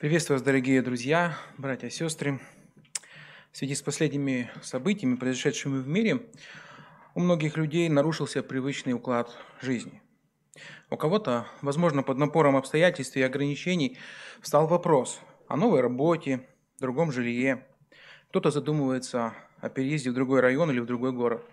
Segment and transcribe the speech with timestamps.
[0.00, 2.40] Приветствую вас, дорогие друзья, братья и сестры.
[3.52, 6.22] В связи с последними событиями, произошедшими в мире,
[7.14, 10.00] у многих людей нарушился привычный уклад жизни.
[10.88, 13.98] У кого-то, возможно, под напором обстоятельств и ограничений,
[14.40, 16.48] встал вопрос о новой работе,
[16.78, 17.66] другом жилье.
[18.30, 21.44] Кто-то задумывается о переезде в другой район или в другой город.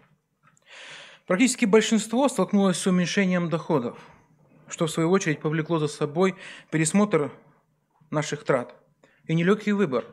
[1.26, 4.00] Практически большинство столкнулось с уменьшением доходов,
[4.70, 6.36] что в свою очередь повлекло за собой
[6.72, 7.30] пересмотр
[8.10, 8.76] наших трат
[9.26, 10.06] и нелегкий выбор,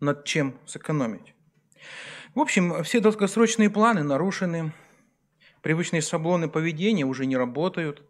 [0.00, 1.34] над чем сэкономить.
[2.34, 4.72] В общем, все долгосрочные планы нарушены,
[5.60, 8.02] привычные шаблоны поведения уже не работают.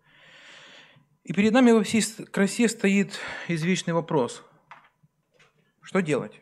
[1.25, 4.43] И перед нами во всей красе стоит извечный вопрос.
[5.81, 6.41] Что делать?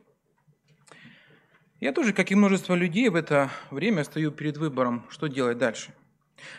[1.81, 5.95] Я тоже, как и множество людей, в это время стою перед выбором, что делать дальше.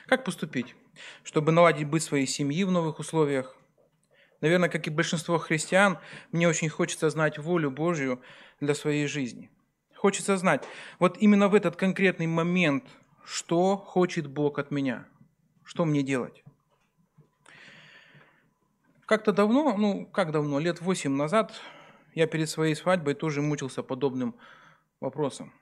[0.08, 0.76] Как поступить,
[1.24, 3.56] чтобы наладить быт своей семьи в новых условиях,
[4.42, 6.00] Наверное, как и большинство христиан,
[6.32, 8.22] мне очень хочется знать волю Божью
[8.60, 9.52] для своей жизни.
[9.96, 10.64] Хочется знать,
[10.98, 12.84] вот именно в этот конкретный момент,
[13.24, 15.06] что хочет Бог от меня,
[15.64, 16.44] что мне делать.
[19.06, 21.54] Как-то давно, ну как давно, лет восемь назад,
[22.16, 24.36] я перед своей свадьбой тоже мучился подобным
[25.00, 25.54] вопросом.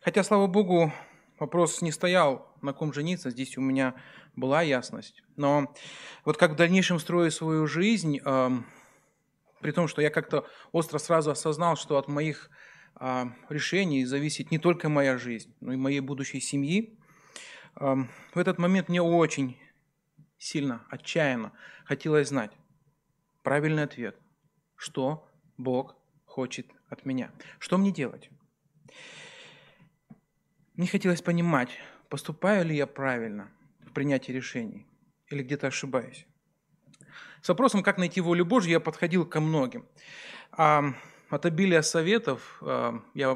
[0.00, 0.92] Хотя, слава Богу,
[1.38, 3.94] вопрос не стоял, на ком жениться, здесь у меня
[4.36, 5.22] была ясность.
[5.36, 5.74] Но
[6.24, 8.50] вот как в дальнейшем строю свою жизнь, э,
[9.60, 12.50] при том, что я как-то остро сразу осознал, что от моих
[13.00, 16.98] э, решений зависит не только моя жизнь, но и моей будущей семьи,
[17.80, 17.94] э,
[18.34, 19.58] в этот момент мне очень
[20.38, 21.52] сильно, отчаянно
[21.84, 22.52] хотелось знать
[23.42, 24.18] правильный ответ,
[24.76, 28.30] что Бог хочет от меня, что мне делать.
[30.76, 31.70] Мне хотелось понимать,
[32.08, 33.48] поступаю ли я правильно
[33.86, 34.88] в принятии решений
[35.28, 36.26] или где-то ошибаюсь.
[37.42, 39.86] С вопросом, как найти волю Божью, я подходил ко многим.
[40.50, 40.82] А
[41.30, 43.34] от обилия советов а, я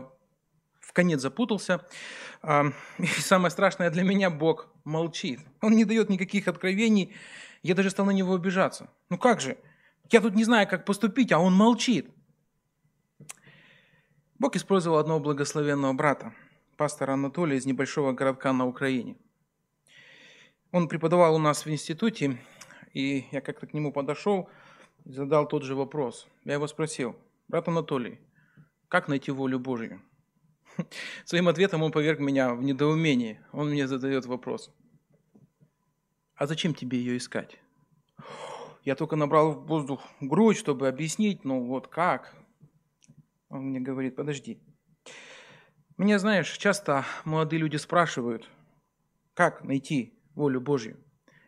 [0.81, 1.87] в конец запутался.
[2.43, 5.39] А, и самое страшное для меня, Бог молчит.
[5.61, 7.15] Он не дает никаких откровений.
[7.63, 8.91] Я даже стал на него обижаться.
[9.11, 9.59] Ну как же?
[10.11, 12.11] Я тут не знаю, как поступить, а он молчит.
[14.41, 16.35] Бог использовал одного благословенного брата–
[16.79, 19.17] пастора Анатолия из небольшого городка на Украине.
[20.71, 22.39] Он преподавал у нас в институте,
[22.95, 24.49] и я как-то к нему подошел
[25.05, 26.29] и задал тот же вопрос.
[26.45, 27.17] Я его спросил,
[27.49, 28.21] брат Анатолий,
[28.87, 30.01] как найти волю Божью?
[31.25, 33.45] Своим ответом он поверг меня в недоумение.
[33.53, 34.71] Он мне задает вопрос.
[36.37, 37.59] А зачем тебе ее искать?
[38.85, 42.37] Я только набрал в воздух грудь, чтобы объяснить, ну вот как.
[43.49, 44.61] Он мне говорит, подожди,
[45.99, 48.49] меня, знаешь, часто молодые люди спрашивают,
[49.35, 50.97] как найти волю Божью.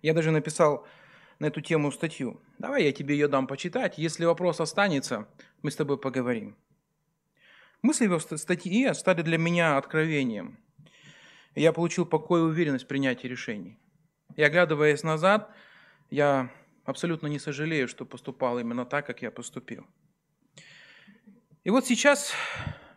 [0.03, 0.87] Я даже написал
[1.39, 2.41] на эту тему статью.
[2.59, 3.97] Давай я тебе ее дам почитать.
[3.97, 5.29] Если вопрос останется,
[5.63, 6.57] мы с тобой поговорим.
[7.81, 10.59] Мысли в статье стали для меня откровением.
[11.55, 13.79] Я получил покой и уверенность в принятии решений.
[14.35, 15.55] И оглядываясь назад,
[16.11, 16.51] я
[16.85, 19.87] абсолютно не сожалею, что поступал именно так, как я поступил.
[21.63, 22.33] И вот сейчас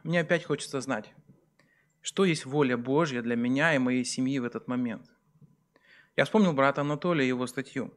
[0.03, 1.13] мне опять хочется знать,
[2.03, 5.09] что есть воля Божья для меня и моей семьи в этот момент.
[6.17, 7.93] Я вспомнил брата Анатолия и его статью.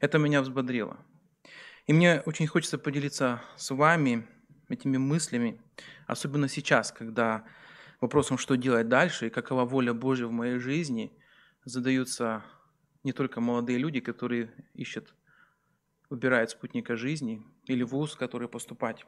[0.00, 0.98] Это меня взбодрило.
[1.86, 4.26] И мне очень хочется поделиться с вами
[4.68, 5.62] этими мыслями,
[6.06, 7.44] особенно сейчас, когда
[8.00, 11.12] вопросом, что делать дальше и какова воля Божья в моей жизни,
[11.64, 12.44] задаются
[13.04, 15.14] не только молодые люди, которые ищут,
[16.10, 19.06] выбирают спутника жизни или вуз, который поступать.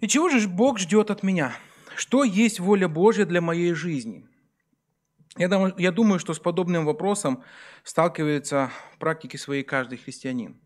[0.00, 1.54] И чего же Бог ждет от меня–
[1.96, 4.26] что есть воля Божья для моей жизни?
[5.36, 7.44] Я, думаю, что с подобным вопросом
[7.84, 10.60] сталкивается в практике своей каждый христианин.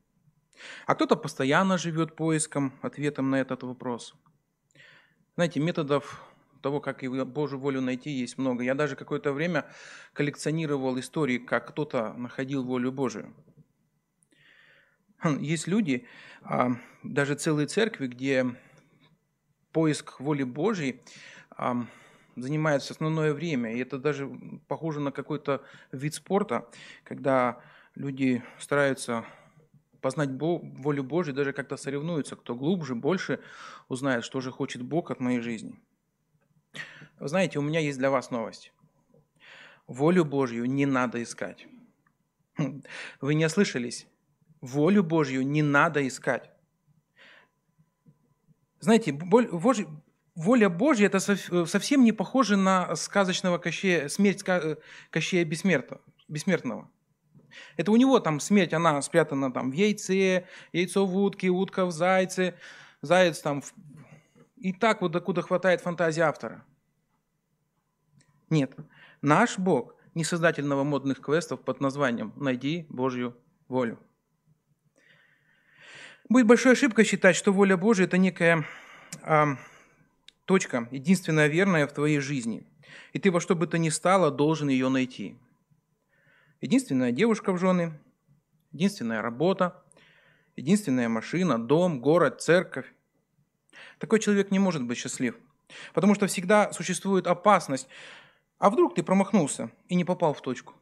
[0.87, 4.15] А кто-то постоянно живет поиском, ответом на этот вопрос.
[5.35, 6.23] Знаете, методов
[6.63, 8.65] того, как Божью волю найти, есть много.
[8.65, 9.67] Я даже какое-то время
[10.15, 13.35] коллекционировал истории, как кто-то находил волю Божию.
[15.41, 16.07] Есть люди,
[16.43, 18.47] а, даже целые церкви, где
[19.75, 21.03] поиск воли Божьей
[22.37, 23.75] занимается основное время.
[23.75, 24.31] И это даже
[24.69, 25.63] похоже на какой-то
[25.93, 26.67] вид спорта,
[27.03, 27.61] когда
[27.95, 29.25] люди стараются
[30.01, 33.41] познать волю Божью, даже как-то соревнуются, кто глубже, больше
[33.89, 35.75] узнает, что же хочет Бог от моей жизни.
[37.19, 38.73] Вы знаете, у меня есть для вас новость.
[39.87, 41.67] Волю Божью не надо искать.
[43.21, 44.07] Вы не ослышались?
[44.61, 46.54] Волю Божью не надо искать.
[48.85, 49.19] Знаете,
[50.35, 54.45] воля Божья– это совсем не похоже на сказочного Кощея, смерть
[55.11, 56.91] Кощея Бессмертного.
[57.79, 60.45] Это у него там смерть, она спрятана там в яйце,
[60.75, 62.57] яйцо в утке, утка в зайце,
[63.01, 63.63] заяц там.
[63.63, 63.73] В...
[64.57, 66.63] И так вот докуда хватает фантазии автора.
[68.51, 68.77] Нет,
[69.23, 73.35] наш Бог не создатель новомодных квестов под названием «Найди Божью
[73.67, 73.99] волю».
[76.29, 78.65] Будет большой ошибкой считать, что воля Божия– это некая
[79.23, 79.59] а,
[80.47, 82.67] точка, единственная верная в твоей жизни.
[83.13, 85.37] И ты во что бы то ни стало должен ее найти.
[86.63, 88.01] Единственная девушка в жены,
[88.73, 89.85] единственная работа,
[90.57, 92.87] единственная машина, дом, город, церковь.
[93.99, 95.37] Такой человек не может быть счастлив,
[95.93, 97.87] потому что всегда существует опасность.
[98.59, 100.73] А вдруг ты промахнулся и не попал в точку?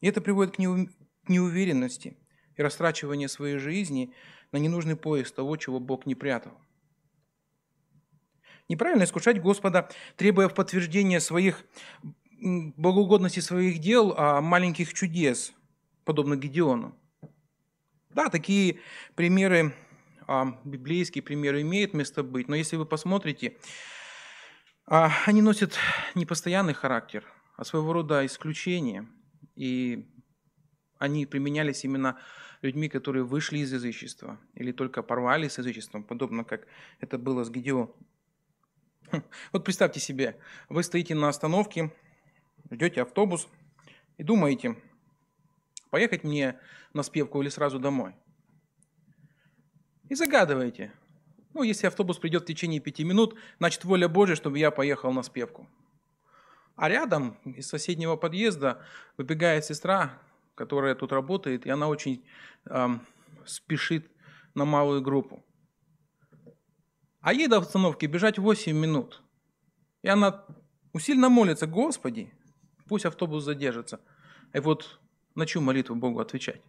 [0.00, 2.16] И это приводит к неуверенности
[2.56, 4.12] и растрачиванию своей жизни
[4.52, 6.52] на ненужный поиск того, чего Бог не прятал.
[8.68, 11.64] Неправильно искушать Господа, требуя в подтверждение своих
[12.40, 15.52] богоугодности своих дел, а маленьких чудес,
[16.04, 16.96] подобно Гедеону.
[18.10, 18.80] Да, такие
[19.14, 19.74] примеры,
[20.26, 23.56] а, библейские примеры имеют место быть, но если вы посмотрите,
[24.86, 25.76] а, они носят
[26.14, 27.24] не постоянный характер,
[27.56, 29.06] а своего рода исключение.
[29.54, 30.08] И
[31.00, 32.18] они применялись именно
[32.62, 36.66] людьми, которые вышли из язычества или только порвали с язычеством, подобно как
[37.00, 37.92] это было с Гедеоном.
[39.52, 40.38] Вот представьте себе,
[40.68, 41.90] вы стоите на остановке,
[42.70, 43.48] ждете автобус
[44.18, 44.76] и думаете,
[45.88, 46.60] поехать мне
[46.92, 48.14] на спевку или сразу домой.
[50.10, 50.92] И загадываете.
[51.54, 55.22] Ну, если автобус придет в течение пяти минут, значит, воля Божья, чтобы я поехал на
[55.22, 55.66] спевку.
[56.76, 58.84] А рядом из соседнего подъезда
[59.16, 60.20] выбегает сестра,
[60.60, 62.22] которая тут работает, и она очень
[62.66, 63.00] эм,
[63.46, 64.10] спешит
[64.54, 65.42] на малую группу.
[67.22, 69.22] А ей до остановки бежать 8 минут.
[70.02, 70.44] И она
[70.92, 72.30] усиленно молится, Господи,
[72.86, 74.00] пусть автобус задержится.
[74.52, 75.00] И вот
[75.34, 76.60] на чью молитву Богу отвечать?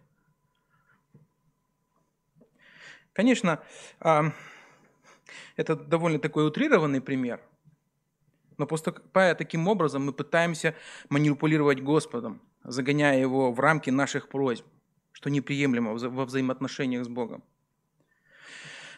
[3.12, 3.62] Конечно,
[5.56, 7.42] это довольно такой утрированный пример,
[8.56, 10.74] но поступая таким образом, мы пытаемся
[11.10, 14.66] манипулировать Господом, загоняя Его в рамки наших просьб,
[15.12, 17.42] что неприемлемо во взаимоотношениях с Богом.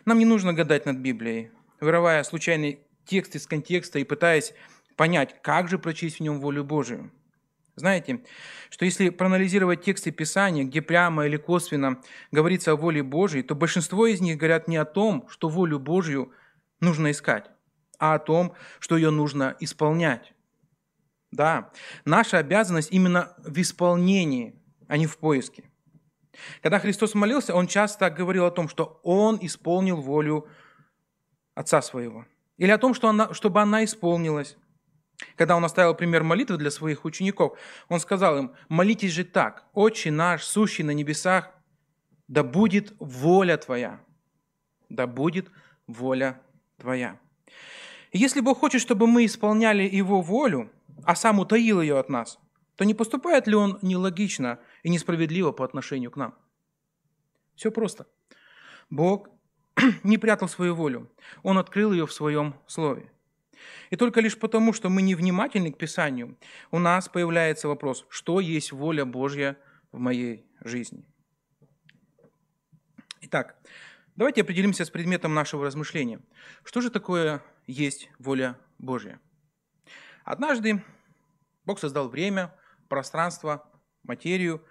[0.05, 1.51] Нам не нужно гадать над Библией,
[1.81, 4.53] вырывая случайный текст из контекста и пытаясь
[4.97, 7.11] понять, как же прочесть в нем волю Божию.
[7.77, 8.23] Знаете,
[8.71, 12.01] что если проанализировать тексты Писания, где прямо или косвенно
[12.31, 16.33] говорится о воле Божьей, то большинство из них говорят не о том, что волю Божью
[16.81, 17.51] нужно искать,
[17.99, 20.34] а о том, что ее нужно исполнять.
[21.35, 21.73] Да,
[22.05, 24.55] наша обязанность именно в исполнении,
[24.87, 25.65] а не в поиске.
[26.63, 30.47] Когда Христос молился, Он часто говорил о том, что Он исполнил волю
[31.57, 32.25] Отца Своего.
[32.57, 34.57] Или о том, что она, чтобы она исполнилась.
[35.37, 37.59] Когда он оставил пример молитвы для своих учеников,
[37.89, 41.51] он сказал им, молитесь же так, «Отче наш, сущий на небесах,
[42.29, 44.01] да будет воля Твоя».
[44.89, 45.51] Да будет
[45.89, 46.41] воля
[46.79, 47.19] Твоя.
[48.13, 50.71] И если Бог хочет, чтобы мы исполняли Его волю,
[51.03, 52.39] а сам утаил ее от нас,
[52.77, 56.35] то не поступает ли Он нелогично и несправедливо по отношению к нам?
[57.55, 58.07] Все просто.
[58.91, 59.29] Бог
[60.03, 61.11] не прятал свою волю.
[61.43, 63.11] Он открыл ее в своем слове.
[63.91, 66.37] И только лишь потому, что мы невнимательны к Писанию,
[66.71, 69.57] у нас появляется вопрос, что есть воля Божья
[69.93, 71.07] в моей жизни.
[73.21, 73.57] Итак,
[74.17, 76.21] давайте определимся с предметом нашего размышления.
[76.65, 79.21] Что же такое есть воля Божья?
[80.25, 80.83] Однажды
[81.67, 82.55] Бог создал время,
[82.89, 83.71] пространство,
[84.03, 84.65] материю,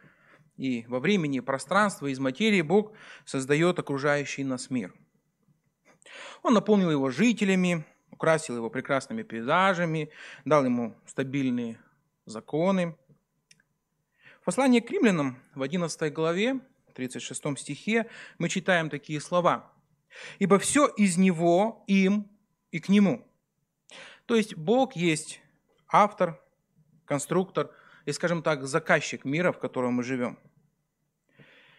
[0.57, 2.93] и во времени пространства из материи Бог
[3.25, 4.93] создает окружающий нас мир.
[6.41, 10.09] Он наполнил его жителями, украсил его прекрасными пейзажами,
[10.45, 11.79] дал ему стабильные
[12.25, 12.95] законы.
[14.41, 16.59] В послании к римлянам в 11 главе,
[16.93, 19.71] 36 стихе, мы читаем такие слова.
[20.37, 22.29] «Ибо все из Него, им
[22.71, 23.27] и к Нему».
[24.25, 25.42] То есть Бог есть
[25.93, 26.41] автор,
[27.05, 27.71] конструктор
[28.03, 30.37] и, скажем так, заказчик мира, в котором мы живем–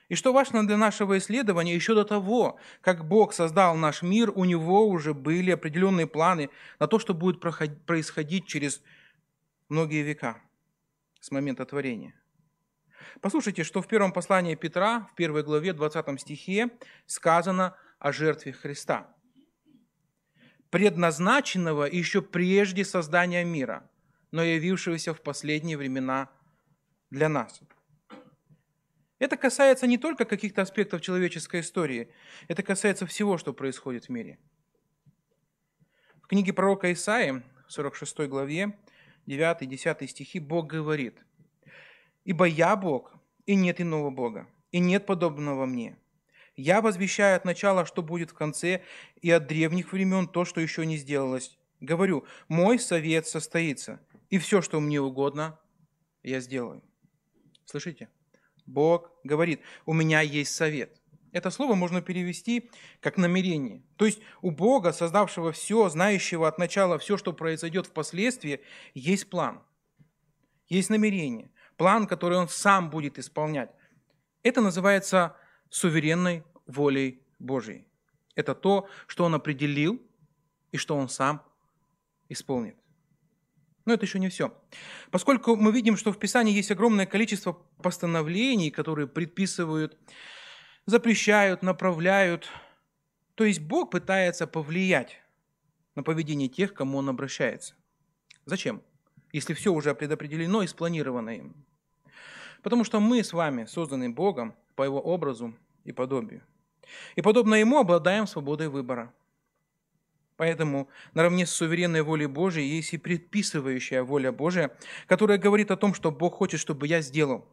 [0.08, 4.44] и что важно для нашего исследования, еще до того, как Бог создал наш мир, у
[4.44, 8.82] Него уже были определенные планы на то, что будет происходить через
[9.68, 10.42] многие века
[11.20, 12.14] с момента творения.
[13.20, 16.70] Послушайте, что в первом послании Петра, в первой главе, 20 стихе,
[17.06, 19.08] сказано о жертве Христа,
[20.68, 23.88] предназначенного еще прежде создания мира,
[24.34, 26.28] но явившегося в последние времена
[27.10, 27.60] для нас–
[29.24, 32.08] это касается не только каких-то аспектов человеческой истории,
[32.48, 34.38] это касается всего, что происходит в мире.
[36.22, 38.76] В книге пророка Исаии, 46 главе,
[39.26, 41.24] 9-10 стихи, Бог говорит,
[42.24, 43.14] «Ибо я Бог,
[43.46, 45.96] и нет иного Бога, и нет подобного мне.
[46.56, 48.82] Я возвещаю от начала, что будет в конце,
[49.22, 51.56] и от древних времен то, что еще не сделалось.
[51.80, 54.00] Говорю, мой совет состоится,
[54.34, 55.56] и все, что мне угодно,
[56.24, 56.82] я сделаю.
[57.66, 58.08] Слышите?
[58.66, 61.00] Бог говорит, у меня есть совет.
[61.30, 62.68] Это слово можно перевести
[63.00, 63.84] как намерение.
[63.96, 68.60] То есть у Бога, создавшего все, знающего от начала все, что произойдет впоследствии,
[68.92, 69.62] есть план,
[70.68, 73.70] есть намерение, план, который Он сам будет исполнять.
[74.42, 75.36] Это называется
[75.70, 77.86] суверенной волей Божьей.
[78.34, 80.02] Это то, что Он определил
[80.72, 81.40] и что Он сам
[82.28, 82.74] исполнит.
[83.84, 84.54] Но это еще не все.
[85.10, 89.98] Поскольку мы видим, что в Писании есть огромное количество постановлений, которые предписывают,
[90.86, 92.48] запрещают, направляют,
[93.34, 95.20] то есть Бог пытается повлиять
[95.94, 97.74] на поведение тех, к кому Он обращается.
[98.46, 98.82] Зачем?
[99.32, 101.54] Если все уже предопределено и спланировано им.
[102.62, 106.42] Потому что мы с вами созданы Богом по Его образу и подобию.
[107.16, 109.12] И подобно Ему обладаем свободой выбора–
[110.36, 114.76] Поэтому наравне с суверенной волей Божией есть и предписывающая воля Божия,
[115.06, 117.46] которая говорит о том, что Бог хочет, чтобы я сделал.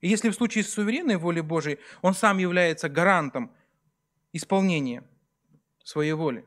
[0.00, 3.50] И если в случае с суверенной волей Божией Он сам является гарантом
[4.32, 5.04] исполнения
[5.84, 6.44] своей воли,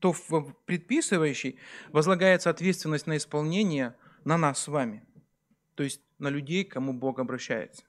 [0.00, 1.58] то в предписывающей
[1.90, 5.02] возлагается ответственность на исполнение на нас с вами,
[5.74, 7.84] то есть на людей, к кому Бог обращается.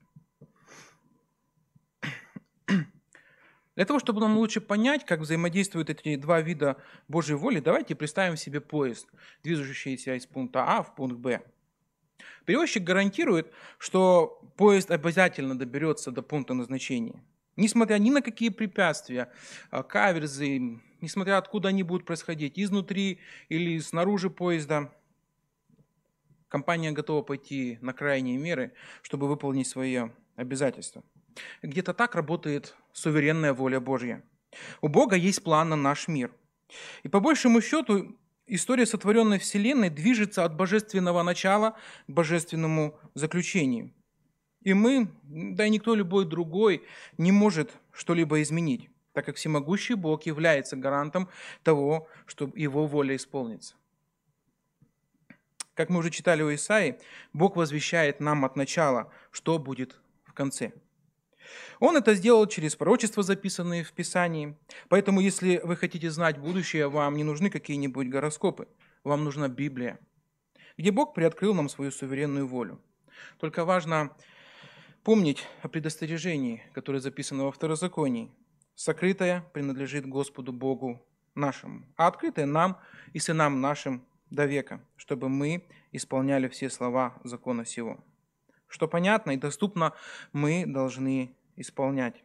[3.75, 6.77] Для того, чтобы нам лучше понять, как взаимодействуют эти два вида
[7.07, 9.09] Божьей воли, давайте представим себе поезд,
[9.43, 11.41] движущийся из пункта А в пункт Б.
[12.45, 17.21] Перевозчик гарантирует, что поезд обязательно доберется до пункта назначения.
[17.57, 19.31] Несмотря ни на какие препятствия,
[19.71, 24.93] а, каверзы, несмотря откуда они будут происходить, изнутри или снаружи поезда,
[26.47, 29.99] компания готова пойти на крайние меры, чтобы выполнить свои
[30.35, 31.03] обязательства.
[31.61, 34.23] Где-то так работает суверенная воля Божья.
[34.81, 36.31] У Бога есть план на наш мир.
[37.03, 41.77] И по большему счету история сотворенной Вселенной движется от божественного начала
[42.07, 43.93] к божественному заключению.
[44.61, 46.83] И мы, да и никто любой другой,
[47.17, 51.29] не может что-либо изменить, так как всемогущий Бог является гарантом
[51.63, 53.75] того, что Его воля исполнится.
[55.75, 56.97] Как мы уже читали у Исаи,
[57.33, 60.71] Бог возвещает нам от начала, что будет в конце–
[61.79, 64.55] он это сделал через пророчества, записанные в Писании.
[64.89, 68.67] Поэтому, если вы хотите знать будущее, вам не нужны какие-нибудь гороскопы.
[69.03, 69.99] Вам нужна Библия,
[70.77, 72.79] где Бог приоткрыл нам свою суверенную волю.
[73.39, 74.11] Только важно
[75.03, 78.31] помнить о предостережении, которое записано во Второзаконии.
[78.73, 81.01] Сокрытое принадлежит Господу Богу
[81.35, 82.79] нашему, а открытое нам
[83.13, 88.03] и сынам нашим до века, чтобы мы исполняли все слова закона сего.
[88.75, 89.93] Что понятно и доступно,
[90.33, 92.21] мы должны исполнять.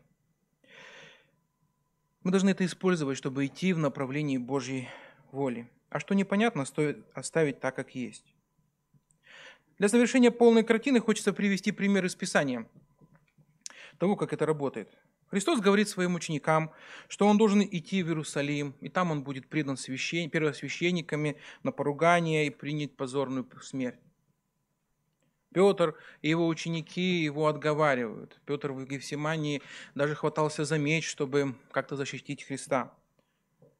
[2.25, 4.89] Мы должны это использовать, чтобы идти в направлении Божьей
[5.31, 5.71] воли.
[5.91, 8.35] А что непонятно, стоит оставить так, как есть.
[9.79, 12.67] Для завершения полной картины хочется привести пример из Писания
[13.99, 14.89] того, как это работает.
[15.29, 16.73] Христос говорит своим ученикам,
[17.07, 20.29] что он должен идти в Иерусалим, и там он будет предан священ...
[20.31, 24.01] первосвященниками на поругание и принять позорную смерть.
[25.53, 28.41] Петр и его ученики его отговаривают.
[28.47, 29.63] Петр в Гефсимании
[29.95, 32.93] даже хватался за меч, чтобы как-то защитить Христа.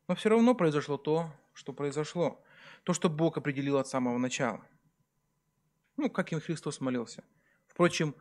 [0.09, 2.43] Но все равно произошло то, что произошло.
[2.83, 4.61] То, что Бог определил от самого начала.
[5.97, 7.23] Ну, как и Христос молился.
[7.69, 8.15] Впрочем,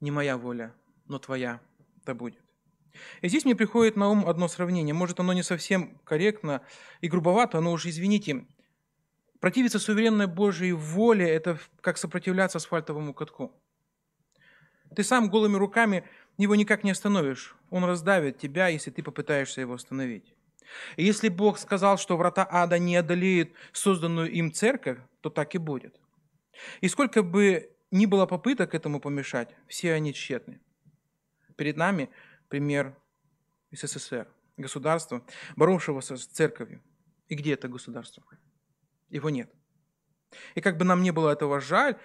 [0.00, 0.74] не моя воля,
[1.06, 1.60] но твоя
[2.04, 2.42] да будет.
[3.22, 4.94] И здесь мне приходит на ум одно сравнение.
[4.94, 6.62] Может, оно не совсем корректно
[7.00, 8.46] и грубовато, но уж извините,
[9.40, 13.52] Противиться суверенной Божьей воле– это как сопротивляться асфальтовому катку.
[14.96, 16.04] Ты сам голыми руками
[16.38, 17.54] его никак не остановишь.
[17.70, 20.34] Он раздавит тебя, если ты попытаешься его остановить.
[20.96, 25.58] И если Бог сказал, что врата ада не одолеют созданную им церковь, то так и
[25.58, 26.00] будет.
[26.80, 30.60] И сколько бы ни было попыток этому помешать, все они тщетны.
[31.56, 32.10] Перед нами
[32.48, 32.96] пример
[33.70, 35.24] СССР, государства,
[35.56, 36.82] боровшегося с церковью.
[37.28, 38.24] И где это государство?
[39.10, 39.50] Его нет.
[40.54, 41.96] И как бы нам не было этого жаль,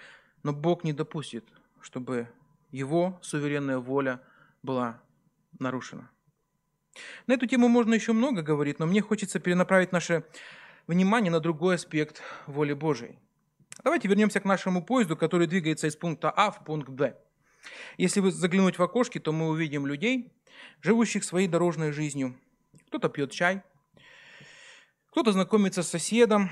[0.42, 1.44] но Бог не допустит,
[1.80, 2.28] чтобы
[2.70, 4.20] Его суверенная воля
[4.62, 5.00] была
[5.58, 6.10] нарушена.
[7.26, 10.24] На эту тему можно еще много говорить, но мне хочется перенаправить наше
[10.86, 13.18] внимание на другой аспект воли Божией.
[13.82, 17.16] Давайте вернемся к нашему поезду, который двигается из пункта А в пункт Б.
[17.96, 20.32] Если вы заглянуть в окошки, то мы увидим людей,
[20.80, 22.38] живущих своей дорожной жизнью.
[22.86, 23.62] Кто-то пьет чай,
[25.10, 26.50] кто-то знакомится с соседом,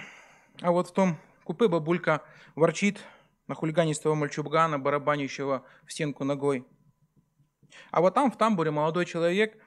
[0.62, 2.22] а вот в том купе бабулька
[2.54, 3.04] ворчит
[3.48, 6.64] на хулиганистого мальчугана, барабанящего в стенку ногой.
[7.90, 9.58] А вот там, в тамбуре, молодой человек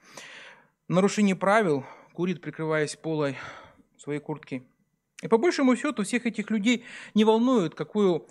[0.88, 1.84] в нарушении правил
[2.14, 3.36] курит, прикрываясь полой
[3.98, 4.66] своей куртки.
[5.22, 6.84] И по большему счету всех этих людей
[7.14, 8.26] не волнует, какую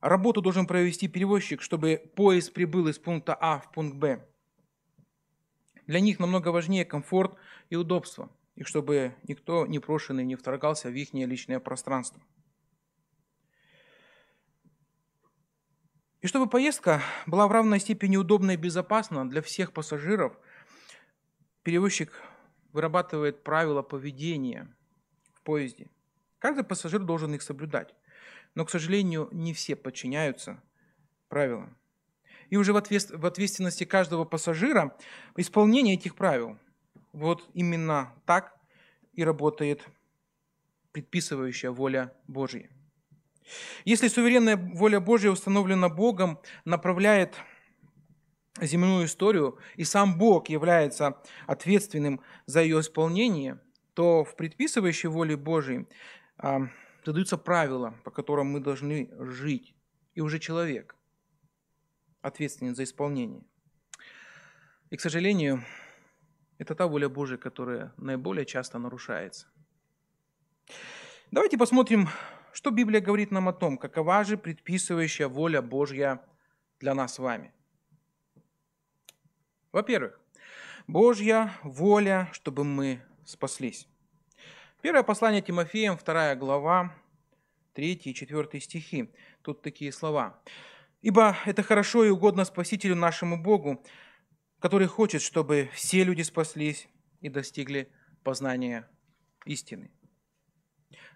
[0.00, 4.26] работу должен провести перевозчик, чтобы поезд прибыл из пункта А в пункт Б.
[5.86, 7.34] Для них намного важнее комфорт
[7.68, 12.22] и удобство, и чтобы никто непрошенный не вторгался в их личное пространство.
[16.20, 20.38] И чтобы поездка была в равной степени удобна и безопасна для всех пассажиров,
[21.62, 22.12] перевозчик
[22.72, 24.74] вырабатывает правила поведения
[25.34, 25.90] в поезде.
[26.38, 27.94] Каждый пассажир должен их соблюдать.
[28.54, 30.62] Но, к сожалению, не все подчиняются
[31.28, 31.78] правилам.
[32.48, 34.96] И уже в ответственности каждого пассажира
[35.36, 36.58] исполнение этих правил.
[37.12, 38.56] Вот именно так
[39.12, 39.86] и работает
[40.92, 42.70] предписывающая воля Божья.
[43.84, 47.34] Если суверенная воля Божья установлена Богом, направляет
[48.60, 53.60] земную историю, и сам Бог является ответственным за ее исполнение,
[53.94, 55.86] то в предписывающей воле Божьей
[56.38, 56.68] а,
[57.04, 59.74] задаются правила, по которым мы должны жить.
[60.14, 60.96] И уже человек
[62.20, 63.42] ответственен за исполнение.
[64.90, 65.64] И, к сожалению,
[66.60, 69.48] это та воля Божья, которая наиболее часто нарушается.
[71.30, 72.08] Давайте посмотрим
[72.52, 76.20] что Библия говорит нам о том, какова же предписывающая воля Божья
[76.80, 77.52] для нас с вами?
[79.72, 80.20] Во-первых,
[80.86, 83.86] Божья воля, чтобы мы спаслись.
[84.82, 86.92] Первое послание Тимофеям, вторая глава,
[87.74, 89.10] 3 и 4 стихи.
[89.42, 90.38] Тут такие слова.
[91.02, 93.82] «Ибо это хорошо и угодно Спасителю нашему Богу,
[94.60, 96.88] который хочет, чтобы все люди спаслись
[97.20, 97.90] и достигли
[98.22, 98.88] познания
[99.44, 99.90] истины».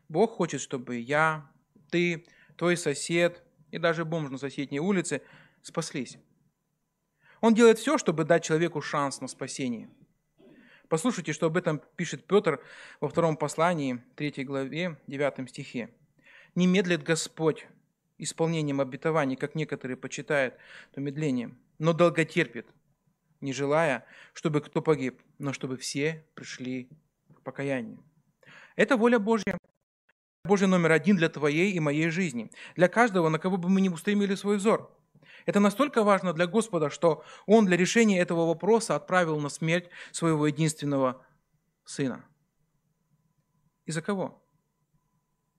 [0.09, 1.51] Бог хочет, чтобы я,
[1.91, 5.23] ты, твой сосед и даже бомж на соседней улице
[5.63, 6.19] спаслись.
[7.41, 9.91] Он делает все, чтобы дать человеку шанс на спасение.
[10.89, 12.63] Послушайте, что об этом пишет Петр
[13.01, 15.91] во втором послании, 3 главе, 9 стихе.
[16.55, 17.67] «Не медлит Господь
[18.19, 20.55] исполнением обетований, как некоторые почитают,
[20.93, 22.67] то медлением, но долготерпит,
[23.45, 26.89] не желая, чтобы кто погиб, но чтобы все пришли
[27.35, 28.03] к покаянию».
[28.77, 29.59] Это воля Божья.
[30.45, 33.89] Божий номер один для твоей и моей жизни, для каждого, на кого бы мы ни
[33.89, 34.91] устремили свой взор.
[35.47, 40.47] Это настолько важно для Господа, что Он для решения этого вопроса отправил на смерть своего
[40.47, 41.25] единственного
[41.85, 42.25] Сына.
[43.87, 44.43] И за кого?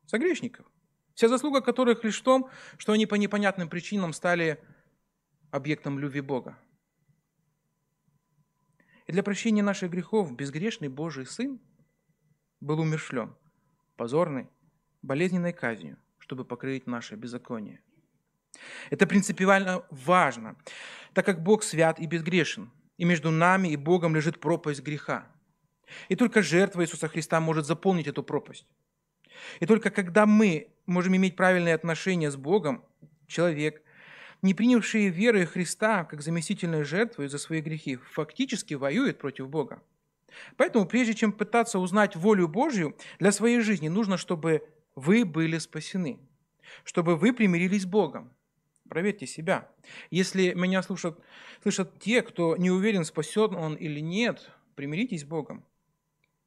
[0.08, 0.66] За грешников.
[1.14, 4.60] Вся заслуга которых лишь в том, что они по непонятным причинам стали
[5.52, 6.58] объектом любви Бога.
[9.08, 11.60] И для прощения наших грехов безгрешный Божий Сын
[12.60, 13.36] был умершлен,
[13.96, 14.50] позорный,
[15.02, 17.82] болезненной казнью, чтобы покрыть наше беззаконие.
[18.90, 20.56] Это принципиально важно,
[21.14, 25.28] так как Бог свят и безгрешен, и между нами и Богом лежит пропасть греха.
[26.10, 28.66] И только жертва Иисуса Христа может заполнить эту пропасть.
[29.60, 32.84] И только когда мы можем иметь правильные отношения с Богом,
[33.28, 33.84] человек,
[34.42, 39.82] не принявший веры Христа как заместительную жертву за свои грехи, фактически воюет против Бога.
[40.58, 46.20] Поэтому прежде чем пытаться узнать волю Божью для своей жизни, нужно, чтобы вы были спасены,
[46.84, 48.32] чтобы вы примирились с Богом.
[48.90, 49.70] Проверьте себя.
[50.12, 51.20] Если меня слушают,
[51.64, 55.66] слышат те, кто не уверен, спасен он или нет, примиритесь с Богом.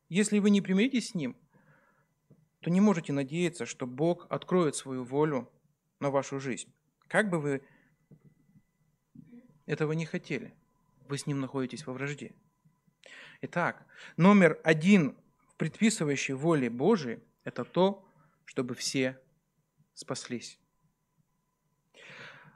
[0.09, 1.37] Если вы не примиритесь с Ним,
[2.61, 5.51] то не можете надеяться, что Бог откроет свою волю
[6.01, 6.73] на вашу жизнь.
[7.09, 7.63] Как бы вы
[9.69, 10.53] этого не хотели,
[11.09, 12.33] вы с Ним находитесь во вражде.
[13.43, 18.05] Итак, номер один в предписывающей воле Божией– это то,
[18.45, 19.21] чтобы все
[19.95, 20.59] спаслись.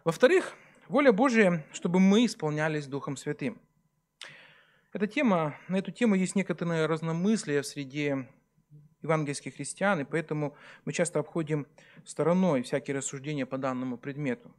[0.04, 0.54] Во-вторых,
[0.88, 3.60] воля Божия, чтобы мы исполнялись Духом Святым.
[4.92, 8.26] Эта тема, на эту тему есть некоторые разномыслия среди
[9.02, 11.66] евангельских христиан, и поэтому мы часто обходим
[12.04, 14.54] стороной всякие рассуждения по данному предмету.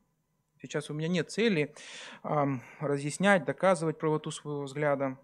[0.64, 1.76] Сейчас у меня нет цели
[2.24, 2.46] э,
[2.80, 5.20] разъяснять, доказывать правоту своего взгляда.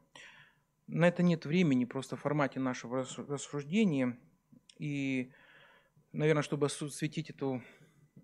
[0.87, 4.19] На это нет времени просто в формате нашего рассуждения.
[4.79, 5.31] И
[6.11, 7.63] наверное, чтобы осветить эту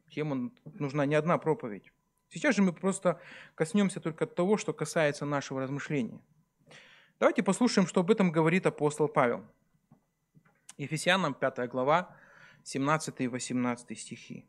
[0.09, 1.93] тему, нужна не одна проповедь.
[2.27, 3.21] Сейчас же мы просто
[3.55, 6.19] коснемся только того, что касается нашего размышления.
[7.17, 9.45] Давайте послушаем, что об этом говорит апостол Павел.
[10.75, 12.13] Ефесянам 5 глава,
[12.63, 14.45] 17 и 18 стихи.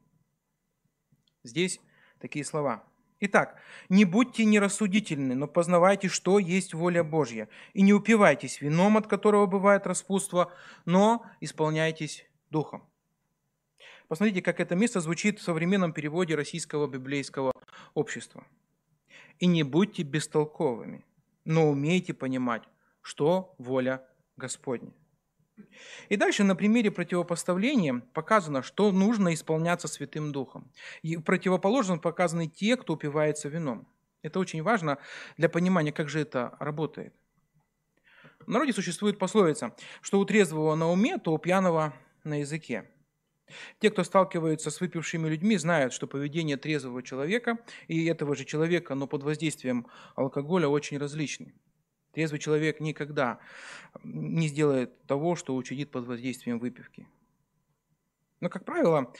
[1.44, 1.80] Здесь
[2.20, 2.84] такие слова.
[3.18, 9.06] Итак, не будьте нерассудительны, но познавайте, что есть воля Божья, и не упивайтесь вином, от
[9.06, 10.52] которого бывает распутство,
[10.84, 12.86] но исполняйтесь духом.
[14.08, 17.52] Посмотрите, как это место звучит в современном переводе российского библейского
[17.94, 18.46] общества.
[19.38, 21.04] «И не будьте бестолковыми,
[21.44, 22.62] но умейте понимать,
[23.00, 24.92] что воля Господня».
[26.08, 30.70] И дальше на примере противопоставления показано, что нужно исполняться Святым Духом.
[31.02, 33.88] И противоположно показаны те, кто упивается вином.
[34.22, 34.98] Это очень важно
[35.36, 37.14] для понимания, как же это работает.
[38.40, 42.88] В народе существует пословица, что у трезвого на уме, то у пьяного на языке.
[43.78, 48.94] Те, кто сталкиваются с выпившими людьми, знают, что поведение трезвого человека и этого же человека,
[48.94, 51.54] но под воздействием алкоголя, очень различны.
[52.16, 53.40] Трезвый человек никогда
[54.02, 57.06] не сделает того, что учудит под воздействием выпивки.
[58.40, 59.12] Но, как правило,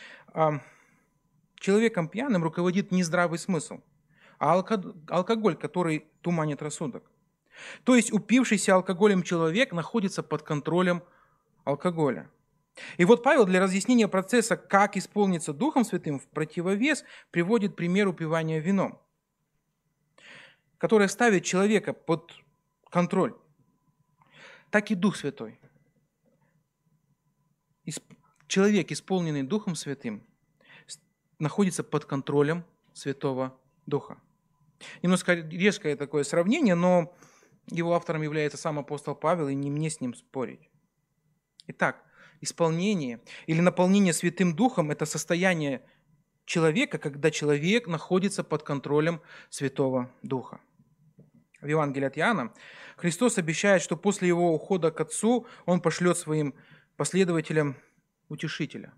[1.57, 3.83] человеком пьяным руководит не здравый смысл,
[4.39, 7.05] а алкоголь, который туманит рассудок.
[7.85, 11.03] То есть упившийся алкоголем человек находится под контролем
[11.65, 12.31] алкоголя.
[12.97, 18.59] И вот Павел для разъяснения процесса, как исполниться Духом Святым, в противовес приводит пример упивания
[18.59, 18.99] вином,
[20.79, 22.33] которое ставит человека под
[22.97, 23.35] контроль,
[24.71, 25.61] так и Дух Святой.
[28.47, 30.23] Человек, исполненный Духом Святым,
[31.39, 33.55] находится под контролем Святого
[33.85, 34.17] Духа.
[35.03, 37.15] Немножко резкое такое сравнение, но
[37.71, 40.71] его автором является сам апостол Павел, и не мне с ним спорить.
[41.67, 42.03] Итак,
[42.41, 45.83] исполнение или наполнение Святым Духом– это состояние
[46.47, 50.61] человека, когда человек находится под контролем Святого Духа
[51.61, 52.53] в Евангелии от Иоанна,
[52.97, 56.55] Христос обещает, что после его ухода к Отцу он пошлет своим
[56.97, 57.77] последователям
[58.29, 58.93] утешителя,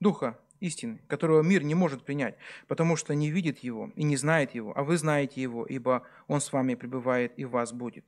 [0.00, 2.36] Духа истины, которого мир не может принять,
[2.66, 6.40] потому что не видит его и не знает его, а вы знаете его, ибо он
[6.40, 8.06] с вами пребывает и в вас будет.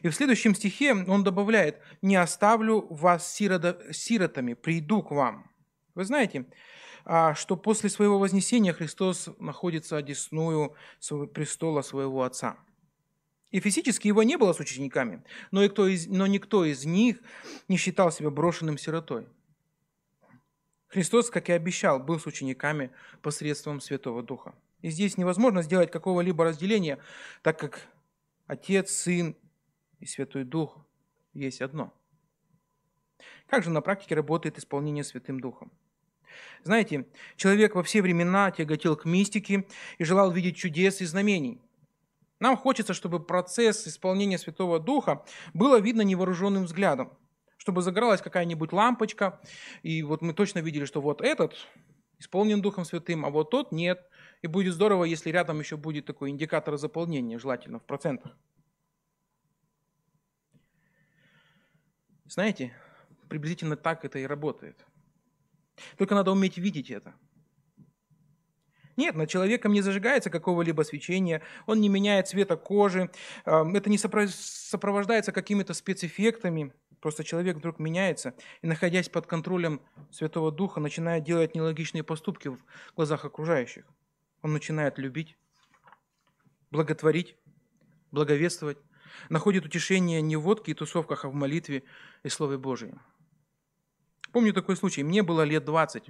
[0.00, 5.50] И в следующем стихе он добавляет, «Не оставлю вас сиротами, приду к вам».
[5.94, 6.46] Вы знаете,
[7.04, 10.74] а, что после своего вознесения Христос находится одесную
[11.32, 12.56] престола своего Отца.
[13.52, 17.18] И физически его не было с учениками, но, никто из, но никто из них
[17.68, 19.28] не считал себя брошенным сиротой.
[20.88, 24.54] Христос, как и обещал, был с учениками посредством Святого Духа.
[24.80, 26.98] И здесь невозможно сделать какого-либо разделения,
[27.42, 27.86] так как
[28.46, 29.36] Отец, Сын
[30.00, 30.78] и Святой Дух
[31.34, 31.94] есть одно.
[33.46, 35.70] Как же на практике работает исполнение Святым Духом?
[36.64, 39.66] Знаете, человек во все времена тяготел к мистике
[39.98, 41.60] и желал видеть чудес и знамений.
[42.42, 45.24] Нам хочется, чтобы процесс исполнения Святого Духа
[45.54, 47.16] было видно невооруженным взглядом,
[47.56, 49.40] чтобы загоралась какая-нибудь лампочка,
[49.84, 51.54] и вот мы точно видели, что вот этот
[52.18, 54.04] исполнен Духом Святым, а вот тот нет.
[54.42, 58.36] И будет здорово, если рядом еще будет такой индикатор заполнения, желательно в процентах.
[62.24, 62.74] Знаете,
[63.28, 64.84] приблизительно так это и работает–
[65.96, 67.14] только надо уметь видеть это.
[68.96, 73.10] Нет, над человеком не зажигается какого-либо свечения, он не меняет цвета кожи,
[73.44, 76.72] это не сопровождается какими-то спецэффектами.
[77.00, 79.80] Просто человек вдруг меняется и, находясь под контролем
[80.12, 82.58] Святого Духа, начинает делать нелогичные поступки в
[82.94, 83.84] глазах окружающих.
[84.42, 85.36] Он начинает любить,
[86.70, 87.36] благотворить,
[88.12, 88.78] благовествовать,
[89.30, 91.82] находит утешение не в водке и тусовках, а в молитве
[92.22, 93.00] и Слове Божьем.
[94.30, 95.02] Помню такой случай.
[95.02, 96.04] Мне было лет 20.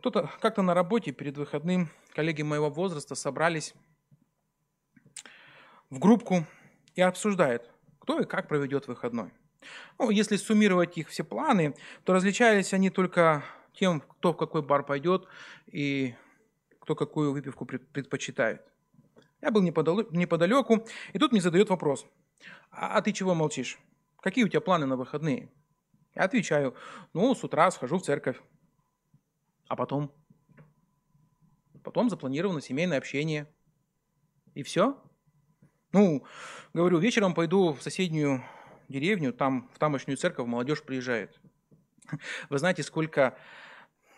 [0.00, 3.74] Кто-то как-то на работе перед выходным коллеги моего возраста собрались
[5.90, 6.46] в группку
[6.94, 9.30] и обсуждают, кто и как проведет выходной.
[9.98, 14.84] Ну, если суммировать их все планы, то различались они только тем, кто в какой бар
[14.84, 15.28] пойдет
[15.66, 16.14] и
[16.78, 18.62] кто какую выпивку предпочитает.
[19.42, 22.06] Я был неподалеку, и тут мне задает вопрос.
[22.70, 23.78] А, а ты чего молчишь?
[24.22, 25.50] Какие у тебя планы на выходные?
[26.14, 26.74] Я отвечаю,
[27.12, 28.40] ну, с утра схожу в церковь.
[29.70, 30.12] А потом?
[31.84, 33.46] Потом запланировано семейное общение.
[34.54, 35.00] И все?
[35.92, 36.24] Ну,
[36.74, 38.42] говорю, вечером пойду в соседнюю
[38.88, 41.40] деревню, там в тамошнюю церковь молодежь приезжает.
[42.48, 43.38] Вы знаете, сколько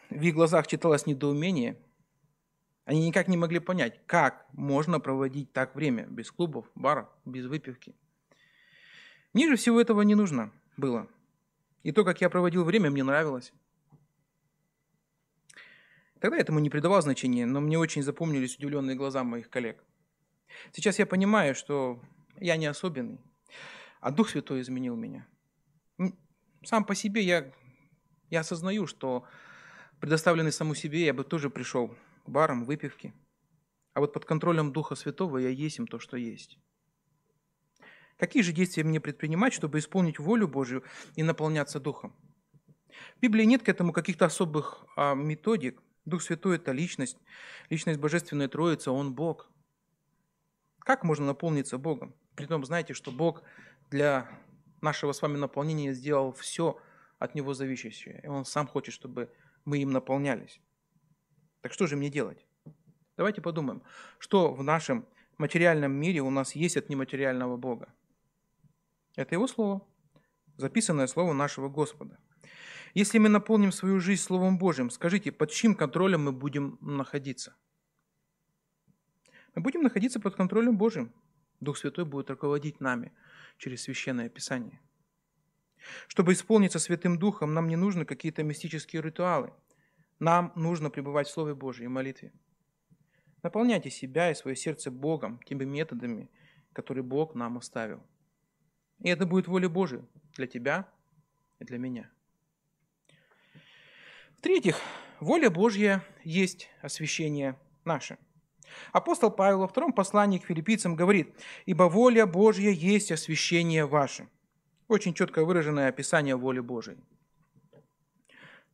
[0.08, 1.78] в их глазах читалось недоумение?
[2.86, 7.94] Они никак не могли понять, как можно проводить так время без клубов, баров, без выпивки.
[9.34, 11.08] Мне же всего этого не нужно было.
[11.82, 13.52] И то, как я проводил время, мне нравилось.
[16.22, 19.82] Тогда этому не придавал значения, но мне очень запомнились удивленные глаза моих коллег.
[20.70, 22.00] Сейчас я понимаю, что
[22.38, 23.18] я не особенный,
[24.00, 25.26] а Дух Святой изменил меня.
[26.64, 27.52] Сам по себе я,
[28.30, 29.24] я осознаю, что
[29.98, 31.88] предоставленный саму себе я бы тоже пришел
[32.24, 33.12] к барам, выпивке.
[33.92, 36.56] А вот под контролем Духа Святого я есть им то, что есть.
[38.16, 40.85] Какие же действия мне предпринимать, чтобы исполнить волю Божию
[41.16, 42.14] и наполняться Духом?
[43.16, 45.82] В Библии нет к этому каких-то особых а, методик.
[46.04, 47.18] Дух Святой– это личность,
[47.70, 49.50] личность Божественной Троицы, Он Бог.
[50.80, 52.14] Как можно наполниться Богом?
[52.34, 53.42] Притом, знаете, что Бог
[53.90, 54.28] для
[54.80, 56.80] нашего с вами наполнения сделал все
[57.18, 58.20] от Него зависящее.
[58.24, 59.30] И Он сам хочет, чтобы
[59.64, 60.60] мы им наполнялись.
[61.60, 62.44] Так что же мне делать?
[63.16, 63.82] Давайте подумаем,
[64.18, 65.06] что в нашем
[65.38, 67.94] материальном мире у нас есть от нематериального Бога.
[69.14, 69.86] Это Его Слово,
[70.56, 72.18] записанное Слово нашего Господа.
[72.94, 77.57] Если мы наполним свою жизнь Словом Божьим, скажите, под чьим контролем мы будем находиться?
[79.55, 81.12] Мы будем находиться под контролем Божьим.
[81.61, 83.12] Дух Святой будет руководить нами
[83.57, 84.81] через Священное Писание.
[86.07, 89.52] Чтобы исполниться Святым Духом, нам не нужны какие-то мистические ритуалы.
[90.18, 92.33] Нам нужно пребывать в Слове Божьем и молитве.
[93.42, 96.31] Наполняйте себя и свое сердце Богом, теми методами,
[96.72, 98.02] которые Бог нам оставил.
[99.00, 100.88] И это будет воля Божия для тебя
[101.59, 102.12] и для меня.
[104.42, 104.76] В-третьих,
[105.20, 108.18] воля Божья есть освящение наше.
[108.90, 111.33] Апостол Павел во втором послании к филиппийцам говорит,
[111.64, 114.28] «Ибо воля Божья есть освящение ваше».
[114.88, 116.98] Очень четко выраженное описание воли Божией.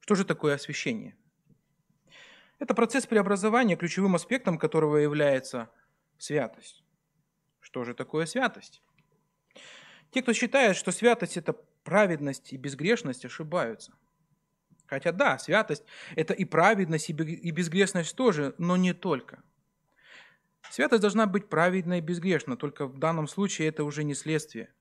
[0.00, 1.14] Что же такое освящение?
[2.58, 5.68] Это процесс преобразования, ключевым аспектом которого является
[6.16, 6.82] святость.
[7.60, 8.80] Что же такое святость?
[10.12, 11.52] Те, кто считает, что святость– это
[11.84, 13.92] праведность и безгрешность, ошибаются.
[14.88, 15.84] Хотя да, святость–
[16.16, 19.42] это и праведность, и безгрешность тоже, но не только.
[20.70, 24.72] Святость должна быть праведной и безгрешна, только в данном случае это уже не следствие.